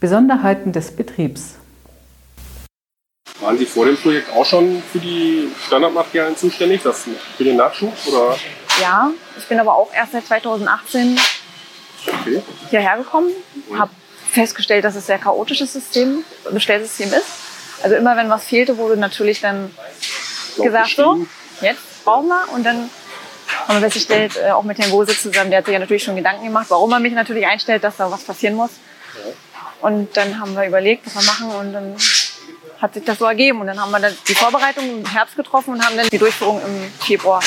Besonderheiten 0.00 0.72
des 0.72 0.92
Betriebs. 0.92 1.57
Waren 3.40 3.56
Sie 3.58 3.66
vor 3.66 3.86
dem 3.86 3.96
Projekt 3.96 4.30
auch 4.32 4.44
schon 4.44 4.82
für 4.92 4.98
die 4.98 5.50
Standardmaterialien 5.66 6.36
zuständig, 6.36 6.82
das 6.82 7.04
für 7.36 7.44
den 7.44 7.56
Nachschub? 7.56 7.92
Oder? 8.06 8.36
Ja, 8.80 9.10
ich 9.36 9.44
bin 9.44 9.60
aber 9.60 9.74
auch 9.74 9.92
erst 9.94 10.12
seit 10.12 10.26
2018 10.26 11.18
Okay. 12.06 12.42
hierher 12.70 12.96
gekommen, 12.96 13.30
habe 13.76 13.90
festgestellt, 14.30 14.84
dass 14.84 14.94
es 14.94 15.04
ein 15.04 15.06
sehr 15.06 15.18
chaotisches 15.18 15.72
System, 15.72 16.24
Bestellsystem 16.50 17.08
ist. 17.12 17.26
Also 17.82 17.96
immer 17.96 18.16
wenn 18.16 18.30
was 18.30 18.44
fehlte, 18.44 18.76
wurde 18.78 18.96
natürlich 18.96 19.40
dann 19.40 19.70
gesagt, 20.56 20.90
so, 20.96 21.26
jetzt 21.60 22.04
brauchen 22.04 22.28
wir. 22.28 22.52
Und 22.54 22.64
dann 22.64 22.90
haben 23.66 23.76
wir 23.76 23.80
festgestellt, 23.82 24.36
äh, 24.36 24.50
auch 24.50 24.62
mit 24.62 24.78
Herrn 24.78 24.90
Gose 24.90 25.16
zusammen, 25.16 25.50
der 25.50 25.58
hat 25.58 25.66
sich 25.66 25.72
ja 25.72 25.78
natürlich 25.78 26.02
schon 26.04 26.16
Gedanken 26.16 26.44
gemacht, 26.44 26.66
warum 26.68 26.92
er 26.92 27.00
mich 27.00 27.12
natürlich 27.12 27.46
einstellt, 27.46 27.84
dass 27.84 27.96
da 27.96 28.10
was 28.10 28.22
passieren 28.22 28.54
muss. 28.54 28.70
Und 29.80 30.16
dann 30.16 30.40
haben 30.40 30.54
wir 30.56 30.66
überlegt, 30.66 31.06
was 31.06 31.14
wir 31.14 31.22
machen 31.22 31.50
und 31.50 31.72
dann 31.72 31.96
hat 32.80 32.94
sich 32.94 33.04
das 33.04 33.18
so 33.18 33.24
ergeben. 33.24 33.60
Und 33.60 33.66
dann 33.66 33.80
haben 33.80 33.90
wir 33.90 34.00
dann 34.00 34.16
die 34.26 34.34
Vorbereitung 34.34 34.84
im 35.00 35.06
Herbst 35.06 35.36
getroffen 35.36 35.74
und 35.74 35.84
haben 35.84 35.96
dann 35.96 36.08
die 36.08 36.18
Durchführung 36.18 36.60
im 36.60 36.90
Februar 37.04 37.40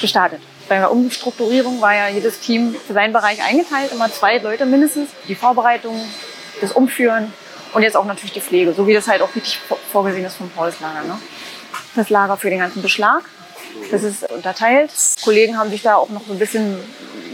gestartet. 0.00 0.40
Bei 0.68 0.76
der 0.76 0.90
Umstrukturierung 0.92 1.80
war 1.80 1.94
ja 1.94 2.08
jedes 2.08 2.40
Team 2.40 2.74
für 2.86 2.92
seinen 2.92 3.12
Bereich 3.12 3.42
eingeteilt, 3.42 3.90
immer 3.92 4.10
zwei 4.12 4.38
Leute 4.38 4.66
mindestens. 4.66 5.10
Die 5.26 5.34
Vorbereitung, 5.34 6.00
das 6.60 6.72
Umführen 6.72 7.32
und 7.72 7.82
jetzt 7.82 7.96
auch 7.96 8.04
natürlich 8.04 8.32
die 8.32 8.40
Pflege, 8.40 8.72
so 8.72 8.86
wie 8.86 8.94
das 8.94 9.08
halt 9.08 9.20
auch 9.22 9.34
richtig 9.34 9.58
vor- 9.58 9.78
vorgesehen 9.90 10.24
ist 10.24 10.36
vom 10.36 10.50
Hauslager. 10.56 11.02
Ne? 11.02 11.18
Das 11.96 12.08
Lager 12.08 12.36
für 12.36 12.50
den 12.50 12.60
ganzen 12.60 12.82
Beschlag, 12.82 13.24
das 13.90 14.02
ist 14.04 14.30
unterteilt. 14.30 14.92
Kollegen 15.24 15.58
haben 15.58 15.70
sich 15.70 15.82
da 15.82 15.96
auch 15.96 16.08
noch 16.08 16.22
so 16.26 16.32
ein 16.32 16.38
bisschen, 16.38 16.76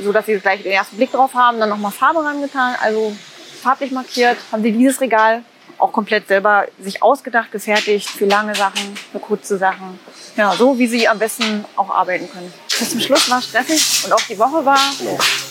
so 0.03 0.13
dass 0.13 0.27
sie 0.27 0.39
gleich 0.39 0.63
den 0.63 0.73
ersten 0.73 0.97
Blick 0.97 1.13
drauf 1.13 1.35
haben, 1.35 1.61
dann 1.61 1.69
nochmal 1.69 1.93
Farbe 1.93 2.25
rangetan, 2.25 2.75
also 2.81 3.15
farblich 3.63 3.91
markiert, 3.91 4.39
haben 4.51 4.63
sie 4.63 4.73
dieses 4.73 5.01
Regal 5.01 5.43
auch 5.79 5.93
komplett 5.93 6.29
selber 6.29 6.67
sich 6.79 7.03
ausgedacht, 7.03 7.53
gefertigt 7.53 8.09
für 8.09 8.27
lange 8.27 8.55
Sachen, 8.55 8.97
für 9.13 9.19
kurze 9.19 9.59
Sachen. 9.59 9.99
Ja, 10.37 10.53
so 10.53 10.79
wie 10.79 10.87
sie 10.87 11.09
am 11.09 11.19
besten 11.19 11.65
auch 11.77 11.91
arbeiten 11.91 12.31
können. 12.31 12.53
Bis 12.79 12.91
zum 12.91 13.01
Schluss 13.01 13.31
war 13.31 13.41
stressig 13.41 14.05
und 14.05 14.13
auch 14.13 14.23
die 14.29 14.39
Woche 14.39 14.65
war, 14.65 14.79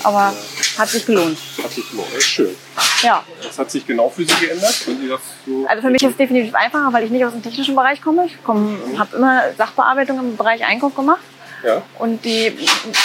aber 0.04 0.34
hat 0.78 0.90
sich 0.90 1.06
gelohnt. 1.06 1.38
Hat 1.64 1.72
sich 1.72 1.90
genau, 1.90 2.06
echt 2.16 2.28
schön. 2.28 2.56
Ja, 3.02 3.24
Was 3.46 3.58
hat 3.58 3.72
sich 3.72 3.86
genau 3.86 4.10
für 4.10 4.26
Sie 4.26 4.36
geändert? 4.36 4.88
Wenn 4.88 5.00
Sie 5.00 5.08
das 5.08 5.22
so 5.46 5.66
also 5.68 5.82
für 5.82 5.90
mich 5.90 6.04
ist 6.04 6.12
es 6.12 6.18
definitiv 6.18 6.54
einfacher, 6.54 6.92
weil 6.94 7.04
ich 7.04 7.12
nicht 7.12 7.26
aus 7.26 7.32
dem 7.32 7.42
technischen 7.42 7.76
Bereich 7.76 8.02
komme. 8.02 8.26
Ich 8.28 9.00
habe 9.00 9.16
immer 9.16 9.54
Sachbearbeitung 9.58 10.20
im 10.20 10.38
Bereich 10.38 10.66
Einkauf 10.66 10.96
gemacht 10.96 11.22
ja? 11.64 11.82
und 12.00 12.24
die 12.26 12.56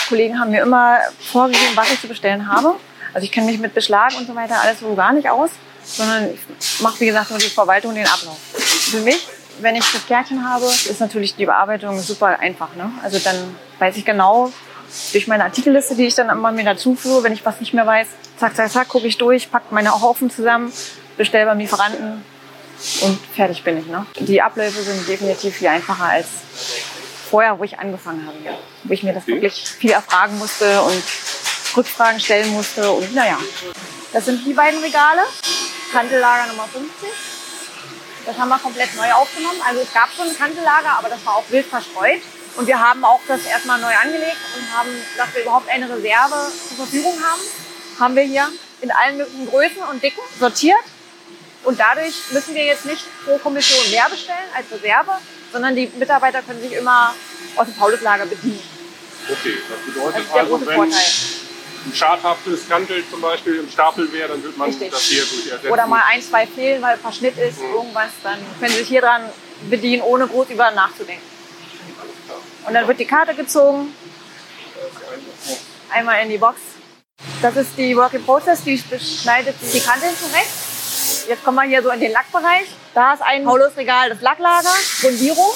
Kollegen 0.08 0.38
haben 0.38 0.50
mir 0.50 0.62
immer 0.62 0.98
vorgegeben, 1.20 1.72
was 1.74 1.92
ich 1.92 2.00
zu 2.00 2.08
bestellen 2.08 2.48
habe. 2.48 2.74
Also 3.12 3.24
ich 3.24 3.32
kenne 3.32 3.46
mich 3.46 3.58
mit 3.58 3.74
Beschlag 3.74 4.16
und 4.16 4.26
so 4.26 4.34
weiter 4.34 4.60
alles 4.62 4.80
so 4.80 4.94
gar 4.94 5.12
nicht 5.12 5.28
aus, 5.28 5.50
sondern 5.84 6.30
ich 6.32 6.80
mache, 6.80 7.00
wie 7.00 7.06
gesagt, 7.06 7.30
nur 7.30 7.38
die 7.38 7.46
Verwaltung, 7.46 7.94
den 7.94 8.06
Ablauf. 8.06 8.38
Für 8.52 9.00
mich, 9.00 9.26
wenn 9.60 9.76
ich 9.76 9.84
das 9.92 10.06
Kärtchen 10.06 10.48
habe, 10.48 10.66
ist 10.66 11.00
natürlich 11.00 11.34
die 11.36 11.46
Bearbeitung 11.46 12.00
super 12.00 12.38
einfach. 12.38 12.74
Ne? 12.76 12.90
Also 13.02 13.18
dann 13.18 13.56
weiß 13.78 13.96
ich 13.96 14.04
genau, 14.04 14.52
durch 15.12 15.26
meine 15.26 15.44
Artikelliste, 15.44 15.94
die 15.94 16.06
ich 16.06 16.14
dann 16.14 16.28
immer 16.30 16.52
mir 16.52 16.64
dazu 16.64 16.94
führe, 16.94 17.22
wenn 17.22 17.32
ich 17.32 17.44
was 17.44 17.60
nicht 17.60 17.72
mehr 17.72 17.86
weiß, 17.86 18.08
zack, 18.38 18.56
zack, 18.56 18.70
zack, 18.70 18.88
gucke 18.88 19.06
ich 19.06 19.18
durch, 19.18 19.50
packe 19.50 19.66
meine 19.72 20.00
Haufen 20.00 20.30
zusammen, 20.30 20.72
bestelle 21.16 21.46
beim 21.46 21.58
Lieferanten 21.58 22.24
und 23.02 23.18
fertig 23.34 23.62
bin 23.62 23.78
ich. 23.78 23.86
Ne? 23.86 24.06
Die 24.18 24.40
Abläufe 24.42 24.82
sind 24.82 25.06
definitiv 25.06 25.56
viel 25.56 25.68
einfacher 25.68 26.04
als 26.04 26.26
vorher, 27.30 27.58
wo 27.58 27.64
ich 27.64 27.78
angefangen 27.78 28.26
habe. 28.26 28.36
Ja. 28.44 28.52
Wo 28.84 28.92
ich 28.92 29.02
mir 29.02 29.12
das 29.12 29.26
wirklich 29.26 29.54
viel 29.54 29.90
erfragen 29.90 30.38
musste 30.38 30.82
und 30.82 31.02
Rückfragen 31.76 32.20
stellen 32.20 32.52
musste. 32.52 32.90
Und 32.90 33.14
naja, 33.14 33.38
das 34.12 34.24
sind 34.24 34.44
die 34.44 34.52
beiden 34.52 34.80
Regale. 34.80 35.22
Kantellager 35.92 36.46
Nummer 36.46 36.68
50. 36.68 37.08
Das 38.26 38.38
haben 38.38 38.48
wir 38.48 38.58
komplett 38.58 38.94
neu 38.96 39.12
aufgenommen. 39.12 39.60
Also 39.66 39.80
es 39.80 39.92
gab 39.92 40.08
schon 40.14 40.28
ein 40.28 40.36
Kantellager, 40.36 40.98
aber 40.98 41.08
das 41.08 41.24
war 41.24 41.36
auch 41.36 41.44
wild 41.50 41.66
verstreut. 41.66 42.20
Und 42.56 42.66
wir 42.66 42.78
haben 42.78 43.04
auch 43.04 43.20
das 43.28 43.44
erstmal 43.44 43.80
neu 43.80 43.94
angelegt 43.94 44.36
und 44.56 44.76
haben, 44.76 44.90
dass 45.16 45.34
wir 45.34 45.42
überhaupt 45.42 45.68
eine 45.68 45.88
Reserve 45.88 46.52
zur 46.68 46.76
Verfügung 46.76 47.14
haben, 47.22 47.40
haben 47.98 48.16
wir 48.16 48.22
hier 48.24 48.48
in 48.80 48.90
allen 48.90 49.16
möglichen 49.18 49.48
Größen 49.48 49.82
und 49.90 50.02
Dicken 50.02 50.20
sortiert. 50.38 50.84
Und 51.62 51.78
dadurch 51.78 52.14
müssen 52.32 52.54
wir 52.54 52.64
jetzt 52.64 52.86
nicht 52.86 53.04
pro 53.24 53.38
Kommission 53.38 53.90
mehr 53.90 54.08
bestellen 54.08 54.48
als 54.54 54.66
Reserve, 54.72 55.12
sondern 55.52 55.76
die 55.76 55.90
Mitarbeiter 55.98 56.42
können 56.42 56.60
sich 56.60 56.72
immer 56.72 57.14
aus 57.56 57.66
dem 57.66 57.74
Pauluslager 57.74 58.26
bedienen. 58.26 58.62
Okay, 59.28 59.58
das 59.68 59.94
bedeutet 59.94 60.14
Das 60.14 60.22
ist 60.22 60.32
der 60.32 60.40
also, 60.40 60.56
große 60.56 60.66
wenn 60.66 60.74
Vorteil. 60.74 61.39
Ein 61.86 61.94
schadhaftes 61.94 62.68
Kantel 62.68 63.02
zum 63.08 63.20
Beispiel 63.20 63.56
im 63.56 63.70
Stapel 63.70 64.12
wäre, 64.12 64.28
dann 64.28 64.42
wird 64.42 64.56
man 64.56 64.68
Richtig. 64.68 64.90
das 64.90 65.02
hier 65.02 65.24
durch 65.24 65.46
ersetzen. 65.46 65.72
Oder 65.72 65.86
mal 65.86 66.02
ein, 66.10 66.22
zwei 66.22 66.46
fehlen, 66.46 66.82
weil 66.82 66.96
Verschnitt 66.98 67.38
ist, 67.38 67.60
irgendwas, 67.60 68.10
dann 68.22 68.38
können 68.58 68.72
Sie 68.72 68.78
sich 68.78 68.88
hier 68.88 69.00
dran 69.00 69.22
bedienen, 69.68 70.02
ohne 70.02 70.26
groß 70.26 70.50
über 70.50 70.70
nachzudenken. 70.70 71.24
Und 72.66 72.74
dann 72.74 72.86
wird 72.86 73.00
die 73.00 73.06
Karte 73.06 73.34
gezogen, 73.34 73.94
einmal 75.90 76.22
in 76.22 76.30
die 76.30 76.38
Box. 76.38 76.60
Das 77.42 77.56
ist 77.56 77.70
die 77.76 77.96
Work 77.96 78.14
in 78.14 78.24
Process, 78.24 78.62
die 78.62 78.78
schneidet 78.78 79.56
die 79.60 79.80
Kanten 79.80 80.14
zurecht. 80.16 80.50
Jetzt 81.28 81.44
kommen 81.44 81.56
wir 81.56 81.64
hier 81.64 81.82
so 81.82 81.90
in 81.90 82.00
den 82.00 82.12
Lackbereich. 82.12 82.68
Da 82.94 83.14
ist 83.14 83.22
ein 83.22 83.44
Paulusregal, 83.44 84.10
das 84.10 84.20
Lacklager, 84.20 84.74
Grundierung. 85.00 85.50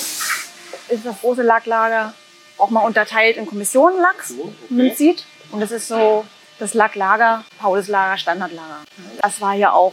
Ist 0.89 1.05
das 1.05 1.21
große 1.21 1.43
Lacklager 1.43 2.15
auch 2.59 2.71
mal 2.71 2.81
unterteilt 2.81 3.37
in 3.37 3.47
Kommissionenlacks, 3.47 4.35
wie 4.69 4.75
man 4.75 4.97
sieht. 4.97 5.25
Und 5.55 5.61
das 5.61 5.71
ist 5.71 5.87
so 5.87 6.27
das 6.59 6.75
Lacklager, 6.75 7.45
Pauluslager, 7.61 8.19
Standardlager. 8.19 8.81
Das 9.23 9.41
war 9.41 9.55
ja 9.55 9.71
auch, 9.71 9.93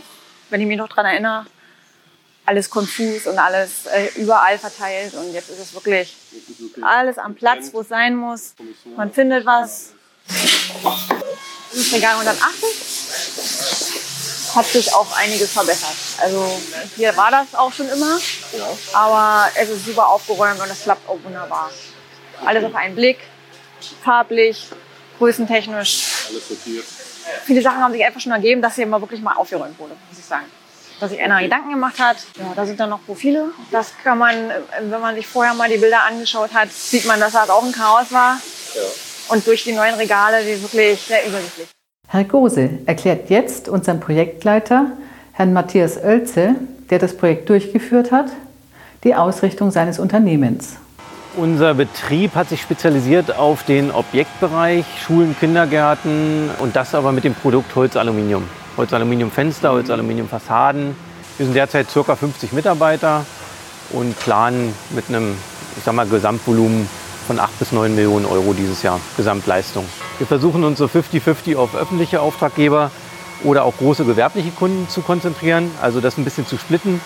wenn 0.50 0.60
ich 0.60 0.65
mich 0.65 0.77
noch 0.77 0.89
dran 0.89 1.06
erinnere, 1.06 1.46
alles 2.48 2.72
konfus 2.72 3.27
und 3.27 3.38
alles 3.38 3.86
äh, 3.86 4.08
überall 4.15 4.58
verteilt. 4.58 5.13
Und 5.13 5.32
jetzt 5.34 5.51
ist 5.51 5.60
es 5.60 5.75
wirklich 5.75 6.18
alles 6.82 7.20
am 7.20 7.36
Platz, 7.36 7.70
wo 7.74 7.82
es 7.82 7.89
sein 7.89 8.15
muss. 8.15 8.56
Man 8.98 9.13
findet 9.13 9.46
was. 9.46 9.91
Das 10.27 11.94
Regal 11.94 12.13
180. 12.13 14.56
Hat 14.56 14.65
sich 14.65 14.91
auch 14.96 15.15
einiges 15.15 15.51
verbessert. 15.51 15.96
Also 16.24 16.60
hier 16.96 17.15
war 17.15 17.30
das 17.30 17.53
auch 17.53 17.72
schon 17.72 17.88
immer. 17.88 18.18
Aber 18.94 19.48
es 19.53 19.70
ist 19.70 19.86
super 19.86 20.08
aufgeräumt 20.08 20.60
und 20.60 20.72
es 20.72 20.82
klappt 20.82 21.08
auch 21.08 21.20
wunderbar. 21.24 21.70
Alles 22.44 22.63
auf 22.63 22.74
einen 22.74 22.96
Blick. 22.96 23.20
Farblich, 24.03 24.68
größentechnisch. 25.22 26.28
Alles 26.30 26.48
sortiert. 26.48 26.86
Viele 27.46 27.62
Sachen 27.62 27.80
haben 27.80 27.94
sich 27.94 28.04
einfach 28.04 28.20
schon 28.20 28.32
ergeben, 28.32 28.62
dass 28.62 28.75
hier 28.75 28.88
mal 28.88 29.00
wirklich 29.00 29.22
mal 29.22 29.34
aufgeräumt 29.34 29.78
wurde, 29.78 29.94
muss 30.10 30.20
ich 30.20 30.25
sagen. 30.25 30.46
Dass 31.00 31.12
sich 31.12 31.22
einer 31.22 31.42
Gedanken 31.42 31.72
gemacht 31.72 32.00
hat. 32.00 32.18
Ja, 32.38 32.54
da 32.56 32.66
sind 32.66 32.80
dann 32.80 32.90
noch 32.90 33.06
Profile. 33.06 33.46
Das 33.72 33.94
kann 34.04 34.18
man, 34.18 34.36
äh, 34.36 34.62
wenn 34.82 35.01
man 35.01 35.16
sich 35.16 35.28
vorher 35.28 35.54
mal 35.54 35.70
die 35.70 35.78
Bilder 35.78 36.04
angeschaut 36.04 36.54
hat, 36.54 36.72
sieht 36.72 37.06
man, 37.06 37.20
dass 37.20 37.34
das 37.34 37.50
auch 37.50 37.63
ein 37.63 37.72
Chaos 37.72 38.12
war. 38.12 38.38
Und 39.30 39.46
durch 39.46 39.63
die 39.63 39.74
neuen 39.74 39.96
Regale, 39.96 40.44
die 40.44 40.62
wirklich 40.62 41.00
sehr 41.01 41.25
übersichtlich. 41.25 41.68
Herr 42.08 42.24
Gose 42.25 42.70
erklärt 42.86 43.30
jetzt 43.30 43.70
unserem 43.70 44.00
Projektleiter, 44.00 44.92
Herrn 45.34 45.54
Matthias 45.54 45.98
Oelze, 45.98 46.56
der 46.90 47.00
das 47.00 47.16
Projekt 47.16 47.50
durchgeführt 47.50 48.12
hat, 48.12 48.28
die 49.04 49.16
Ausrichtung 49.16 49.72
seines 49.72 49.98
Unternehmens. 49.98 50.75
Unser 51.36 51.74
Betrieb 51.76 52.36
hat 52.36 52.50
sich 52.50 52.62
spezialisiert 52.62 53.38
auf 53.38 53.64
den 53.64 53.92
Objektbereich, 53.92 54.86
Schulen, 55.02 55.36
Kindergärten 55.40 56.50
und 56.60 56.76
das 56.76 56.94
aber 56.94 57.12
mit 57.14 57.24
dem 57.24 57.34
Produkt 57.34 57.74
Holzaluminium. 57.76 58.44
Holzaluminium-Fenster, 58.76 59.72
Holzaluminium-Fassaden. 59.72 60.96
Wir 61.38 61.46
sind 61.46 61.56
derzeit 61.56 61.88
ca. 61.94 62.16
50 62.16 62.52
Mitarbeiter 62.52 63.26
und 63.92 64.20
planen 64.20 64.74
mit 64.92 65.08
einem 65.08 65.38
ich 65.78 65.84
sag 65.84 65.94
mal, 65.94 66.06
Gesamtvolumen 66.06 66.88
von 67.28 67.40
8 67.40 67.60
bis 67.60 67.72
9 67.72 67.96
Millionen 67.96 68.26
Euro 68.26 68.54
dieses 68.54 68.84
Jahr, 68.84 69.00
Gesamtleistung. 69.18 69.86
Wir 70.18 70.28
versuchen 70.28 70.64
uns 70.64 70.80
so 70.80 70.86
50-50 70.86 71.56
auf 71.56 71.76
öffentliche 71.76 72.22
Auftraggeber 72.22 72.92
oder 73.44 73.64
auch 73.64 73.78
große 73.78 74.06
gewerbliche 74.06 74.52
Kunden 74.52 74.90
zu 74.90 75.02
konzentrieren, 75.02 75.72
also 75.82 76.02
das 76.02 76.18
ein 76.18 76.24
bisschen 76.24 76.46
zu 76.46 76.58
splitten. 76.58 77.02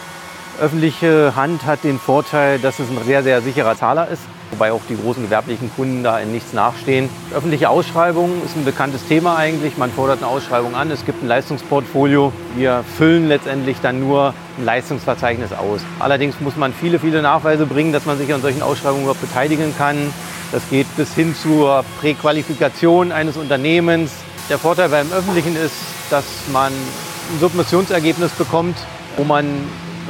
Öffentliche 0.62 1.34
Hand 1.36 1.66
hat 1.66 1.84
den 1.84 2.00
Vorteil, 2.00 2.60
dass 2.60 2.80
es 2.80 2.90
ein 2.90 2.98
sehr, 3.04 3.24
sehr 3.24 3.42
sicherer 3.42 3.76
Zahler 3.76 4.08
ist, 4.08 4.22
wobei 4.52 4.72
auch 4.72 4.80
die 4.88 4.96
großen 4.96 5.22
gewerblichen 5.22 5.70
Kunden 5.76 6.02
da 6.02 6.18
in 6.20 6.32
nichts 6.32 6.54
nachstehen. 6.54 7.10
Öffentliche 7.36 7.70
Ausschreibungen 7.70 8.42
ist 8.46 8.56
ein 8.56 8.64
bekanntes 8.64 9.06
Thema 9.06 9.36
eigentlich. 9.36 9.78
Man 9.78 9.92
fordert 9.92 10.20
eine 10.20 10.28
Ausschreibung 10.28 10.74
an, 10.74 10.90
es 10.92 11.06
gibt 11.06 11.22
ein 11.22 11.28
Leistungsportfolio. 11.28 12.32
Wir 12.56 12.86
füllen 12.98 13.28
letztendlich 13.28 13.82
dann 13.82 14.00
nur 14.00 14.34
ein 14.58 14.64
Leistungsverzeichnis 14.64 15.52
aus. 15.52 15.82
Allerdings 16.00 16.40
muss 16.40 16.56
man 16.56 16.74
viele, 16.74 17.00
viele 17.00 17.22
Nachweise 17.22 17.66
bringen, 17.66 17.92
dass 17.92 18.06
man 18.06 18.18
sich 18.18 18.34
an 18.34 18.42
solchen 18.42 18.62
Ausschreibungen 18.62 19.04
überhaupt 19.04 19.22
beteiligen 19.22 19.76
kann. 19.78 20.14
Das 20.54 20.62
geht 20.70 20.88
bis 20.96 21.14
hin 21.14 21.36
zur 21.36 21.84
Präqualifikation 22.00 23.12
eines 23.12 23.36
Unternehmens. 23.36 24.12
Der 24.50 24.58
Vorteil 24.58 24.88
beim 24.88 25.12
Öffentlichen 25.12 25.58
ist, 25.58 25.76
dass 26.10 26.24
man 26.54 26.72
ein 26.72 27.40
Submissionsergebnis 27.42 28.32
bekommt, 28.32 28.78
wo 29.18 29.26
man 29.26 29.46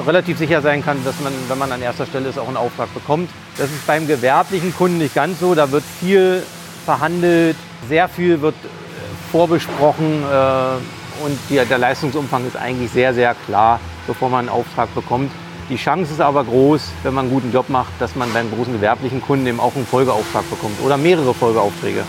relativ 0.06 0.38
sicher 0.38 0.62
sein 0.62 0.84
kann, 0.84 1.04
dass 1.04 1.20
man, 1.22 1.34
wenn 1.48 1.58
man 1.58 1.72
an 1.72 1.82
erster 1.82 2.06
Stelle 2.06 2.30
ist, 2.30 2.38
auch 2.38 2.48
einen 2.48 2.58
Auftrag 2.58 2.94
bekommt. 2.94 3.30
Das 3.58 3.70
ist 3.70 3.86
beim 3.88 4.08
gewerblichen 4.08 4.76
Kunden 4.76 4.98
nicht 4.98 5.16
ganz 5.16 5.40
so. 5.40 5.56
Da 5.56 5.72
wird 5.72 5.84
viel 6.00 6.44
verhandelt, 6.86 7.56
sehr 7.88 8.08
viel 8.08 8.42
wird 8.42 8.56
äh, 8.56 9.32
vorbesprochen 9.32 10.24
äh, 10.24 11.24
und 11.24 11.38
die, 11.50 11.56
der 11.56 11.78
Leistungsumfang 11.78 12.46
ist 12.46 12.58
eigentlich 12.58 12.92
sehr, 12.92 13.14
sehr 13.14 13.36
klar, 13.46 13.80
bevor 14.08 14.30
man 14.30 14.42
einen 14.42 14.50
Auftrag 14.50 14.94
bekommt. 14.94 15.32
Die 15.70 15.78
Chance 15.78 16.14
ist 16.14 16.22
aber 16.22 16.44
groß, 16.44 16.92
wenn 17.04 17.14
man 17.14 17.26
einen 17.26 17.34
guten 17.34 17.52
Job 17.52 17.70
macht, 17.70 17.94
dass 18.00 18.16
man 18.16 18.32
beim 18.34 18.52
großen 18.52 18.74
gewerblichen 18.74 19.22
Kunden 19.22 19.48
eben 19.48 19.60
auch 19.60 19.76
einen 19.76 19.88
Folgeauftrag 19.88 20.48
bekommt 20.50 20.80
oder 20.84 20.98
mehrere 20.98 21.34
Folgeaufträge. 21.34 22.04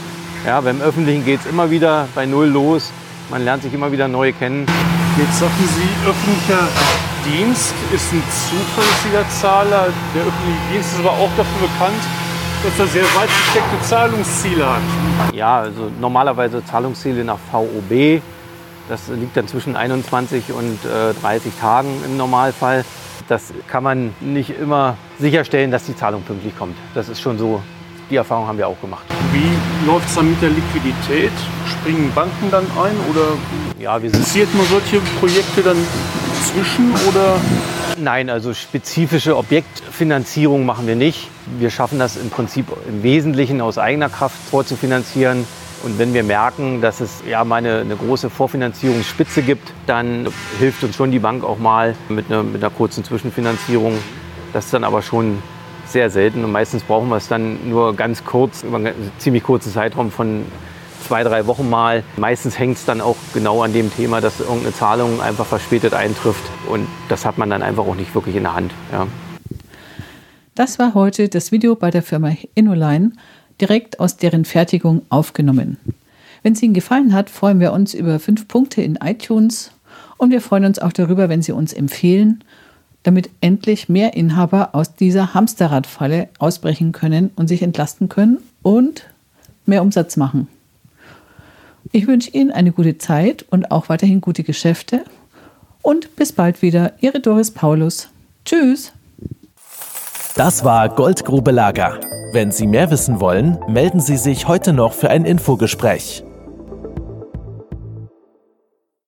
Ja, 0.45 0.61
beim 0.61 0.81
Öffentlichen 0.83 1.25
geht 1.25 1.40
es 1.40 1.47
immer 1.47 1.71
wieder 1.71 2.07
bei 2.14 2.26
Null 2.26 2.49
los. 2.49 2.93
Man 3.31 3.45
lernt 3.45 3.62
sich 3.62 3.73
immer 3.73 3.90
wieder 3.90 4.09
neu 4.09 4.33
kennen. 4.33 4.66
Jetzt 5.16 5.38
sagten 5.38 5.66
Sie, 5.66 6.09
öffentlicher 6.09 6.69
Dienst 7.26 7.75
ist 7.92 8.12
ein 8.12 8.23
zuverlässiger 8.30 9.28
Zahler. 9.40 9.88
Der 10.14 10.23
öffentliche 10.23 10.61
Dienst 10.73 10.92
ist 10.92 11.00
aber 11.00 11.11
auch 11.11 11.30
dafür 11.37 11.68
bekannt, 11.68 12.02
dass 12.62 12.78
er 12.78 12.87
sehr 12.87 13.02
weit 13.02 13.28
gesteckte 13.28 13.80
Zahlungsziele 13.83 14.64
hat. 14.64 15.35
Ja, 15.35 15.59
also 15.59 15.90
normalerweise 16.00 16.64
Zahlungsziele 16.64 17.25
nach 17.25 17.38
VOB. 17.50 18.23
Das 18.88 19.09
liegt 19.09 19.37
dann 19.37 19.49
zwischen 19.49 19.75
21 19.75 20.52
und 20.52 20.78
äh, 20.85 21.14
30 21.21 21.52
Tagen 21.61 21.88
im 22.04 22.16
Normalfall. 22.16 22.85
Das 23.28 23.52
kann 23.66 23.83
man 23.83 24.14
nicht 24.21 24.50
immer 24.50 24.97
sicherstellen, 25.18 25.73
dass 25.73 25.85
die 25.85 25.97
Zahlung 25.97 26.23
pünktlich 26.23 26.56
kommt. 26.56 26.76
Das 26.95 27.09
ist 27.09 27.21
schon 27.21 27.38
so. 27.38 27.61
Die 28.09 28.14
Erfahrung 28.14 28.47
haben 28.47 28.56
wir 28.56 28.68
auch 28.68 28.80
gemacht. 28.80 29.04
Wie 29.33 29.50
läuft 29.85 30.06
es 30.09 30.14
dann 30.14 30.30
mit 30.30 30.40
der 30.40 30.50
Liquidität? 30.50 31.33
Springen 31.66 32.12
Banken 32.14 32.52
dann 32.52 32.64
ein 32.64 32.95
oder 33.11 33.37
Ja, 33.80 34.00
wir 34.00 34.11
sind 34.11 34.23
passiert 34.23 34.54
man 34.54 34.64
solche 34.66 35.00
Projekte 35.18 35.62
dann 35.62 35.76
zwischen 36.45 36.93
oder 37.09 37.40
Nein, 37.99 38.28
also 38.28 38.52
spezifische 38.52 39.38
Objektfinanzierung 39.38 40.66
machen 40.66 40.87
wir 40.87 40.97
nicht. 40.97 41.31
Wir 41.59 41.71
schaffen 41.71 41.99
das 41.99 42.16
im 42.16 42.28
Prinzip 42.28 42.66
im 42.87 43.02
Wesentlichen 43.02 43.62
aus 43.62 43.78
eigener 43.78 44.11
Kraft 44.11 44.37
vorzufinanzieren. 44.50 45.47
Und 45.83 45.99
wenn 45.99 46.12
wir 46.12 46.23
merken, 46.23 46.83
dass 46.83 47.00
es 47.00 47.23
ja 47.26 47.45
mal 47.45 47.57
eine, 47.57 47.78
eine 47.78 47.97
große 47.97 48.28
Vorfinanzierungsspitze 48.28 49.40
gibt, 49.43 49.73
dann 49.87 50.28
hilft 50.59 50.85
uns 50.85 50.97
schon 50.97 51.11
die 51.11 51.21
Bank 51.21 51.43
auch 51.43 51.59
mal 51.59 51.95
mit 52.09 52.26
einer, 52.31 52.43
mit 52.43 52.62
einer 52.62 52.71
kurzen 52.71 53.02
Zwischenfinanzierung. 53.02 53.97
Das 54.52 54.66
ist 54.66 54.75
dann 54.75 54.85
aber 54.85 55.00
schon 55.00 55.43
sehr 55.87 56.11
selten 56.11 56.45
und 56.45 56.52
meistens 56.52 56.83
brauchen 56.83 57.09
wir 57.09 57.16
es 57.16 57.28
dann 57.28 57.71
nur 57.71 57.95
ganz 57.95 58.25
kurz, 58.25 58.62
über 58.62 58.76
einen 58.76 58.95
ziemlich 59.19 59.43
kurzen 59.43 59.73
Zeitraum 59.73 60.11
von 60.11 60.45
zwei, 61.05 61.25
drei 61.25 61.47
Wochen 61.47 61.69
mal. 61.69 62.03
Meistens 62.17 62.59
hängt 62.59 62.76
es 62.76 62.85
dann 62.85 63.00
auch 63.00 63.17
genau 63.35 63.62
an 63.62 63.73
dem 63.73 63.95
Thema, 63.95 64.21
dass 64.21 64.41
irgendeine 64.41 64.75
Zahlung 64.75 65.21
einfach 65.21 65.47
verspätet 65.47 65.95
eintrifft 65.95 66.45
und 66.69 66.87
das 67.09 67.25
hat 67.25 67.38
man 67.38 67.50
dann 67.50 67.62
einfach 67.62 67.87
auch 67.87 67.95
nicht 67.95 68.15
wirklich 68.15 68.37
in 68.37 68.45
der 68.45 68.55
Hand. 68.55 68.73
Ja. 68.93 69.07
Das 70.55 70.79
war 70.79 70.95
heute 70.95 71.29
das 71.29 71.53
Video 71.53 71.75
bei 71.75 71.91
der 71.91 72.03
Firma 72.03 72.33
Innoline, 72.55 73.12
direkt 73.61 74.00
aus 74.00 74.17
deren 74.17 74.45
Fertigung 74.45 75.03
aufgenommen. 75.11 75.76
Wenn 76.43 76.55
es 76.55 76.62
Ihnen 76.62 76.75
gefallen 76.75 77.12
hat, 77.12 77.29
freuen 77.29 77.61
wir 77.61 77.73
uns 77.73 77.93
über 77.93 78.19
fünf 78.19 78.49
Punkte 78.49 78.81
in 78.81 78.97
iTunes 78.97 79.73
und 80.17 80.31
wir 80.31 80.41
freuen 80.41 80.65
uns 80.65 80.79
auch 80.79 80.93
darüber, 80.93 81.29
wenn 81.29 81.43
Sie 81.43 81.53
uns 81.53 81.73
empfehlen, 81.73 82.43
damit 83.03 83.31
endlich 83.41 83.88
mehr 83.88 84.15
Inhaber 84.15 84.71
aus 84.73 84.95
dieser 84.95 85.35
Hamsterradfalle 85.35 86.29
ausbrechen 86.38 86.93
können 86.93 87.31
und 87.37 87.49
sich 87.49 87.62
entlasten 87.62 88.09
können 88.09 88.38
und 88.62 89.05
mehr 89.65 89.83
Umsatz 89.83 90.17
machen. 90.17 90.49
Ich 91.97 92.07
wünsche 92.07 92.29
Ihnen 92.33 92.50
eine 92.50 92.73
gute 92.73 92.99
Zeit 92.99 93.47
und 93.49 93.71
auch 93.71 93.88
weiterhin 93.88 94.21
gute 94.21 94.43
Geschäfte 94.43 95.03
Und 95.81 96.15
bis 96.15 96.31
bald 96.31 96.61
wieder, 96.61 96.93
Ihre 97.00 97.21
Doris 97.21 97.50
Paulus. 97.50 98.11
Tschüss. 98.45 98.93
Das 100.35 100.62
war 100.62 100.91
Goldgrube 100.91 101.53
Lager. 101.53 101.99
Wenn 102.33 102.53
Sie 102.53 102.67
mehr 102.67 102.91
wissen 102.91 103.19
wollen, 103.19 103.57
melden 103.67 104.00
Sie 104.00 104.19
sich 104.19 104.47
heute 104.47 104.75
noch 104.75 104.93
für 104.93 105.09
ein 105.09 105.25
Infogespräch. 105.25 106.23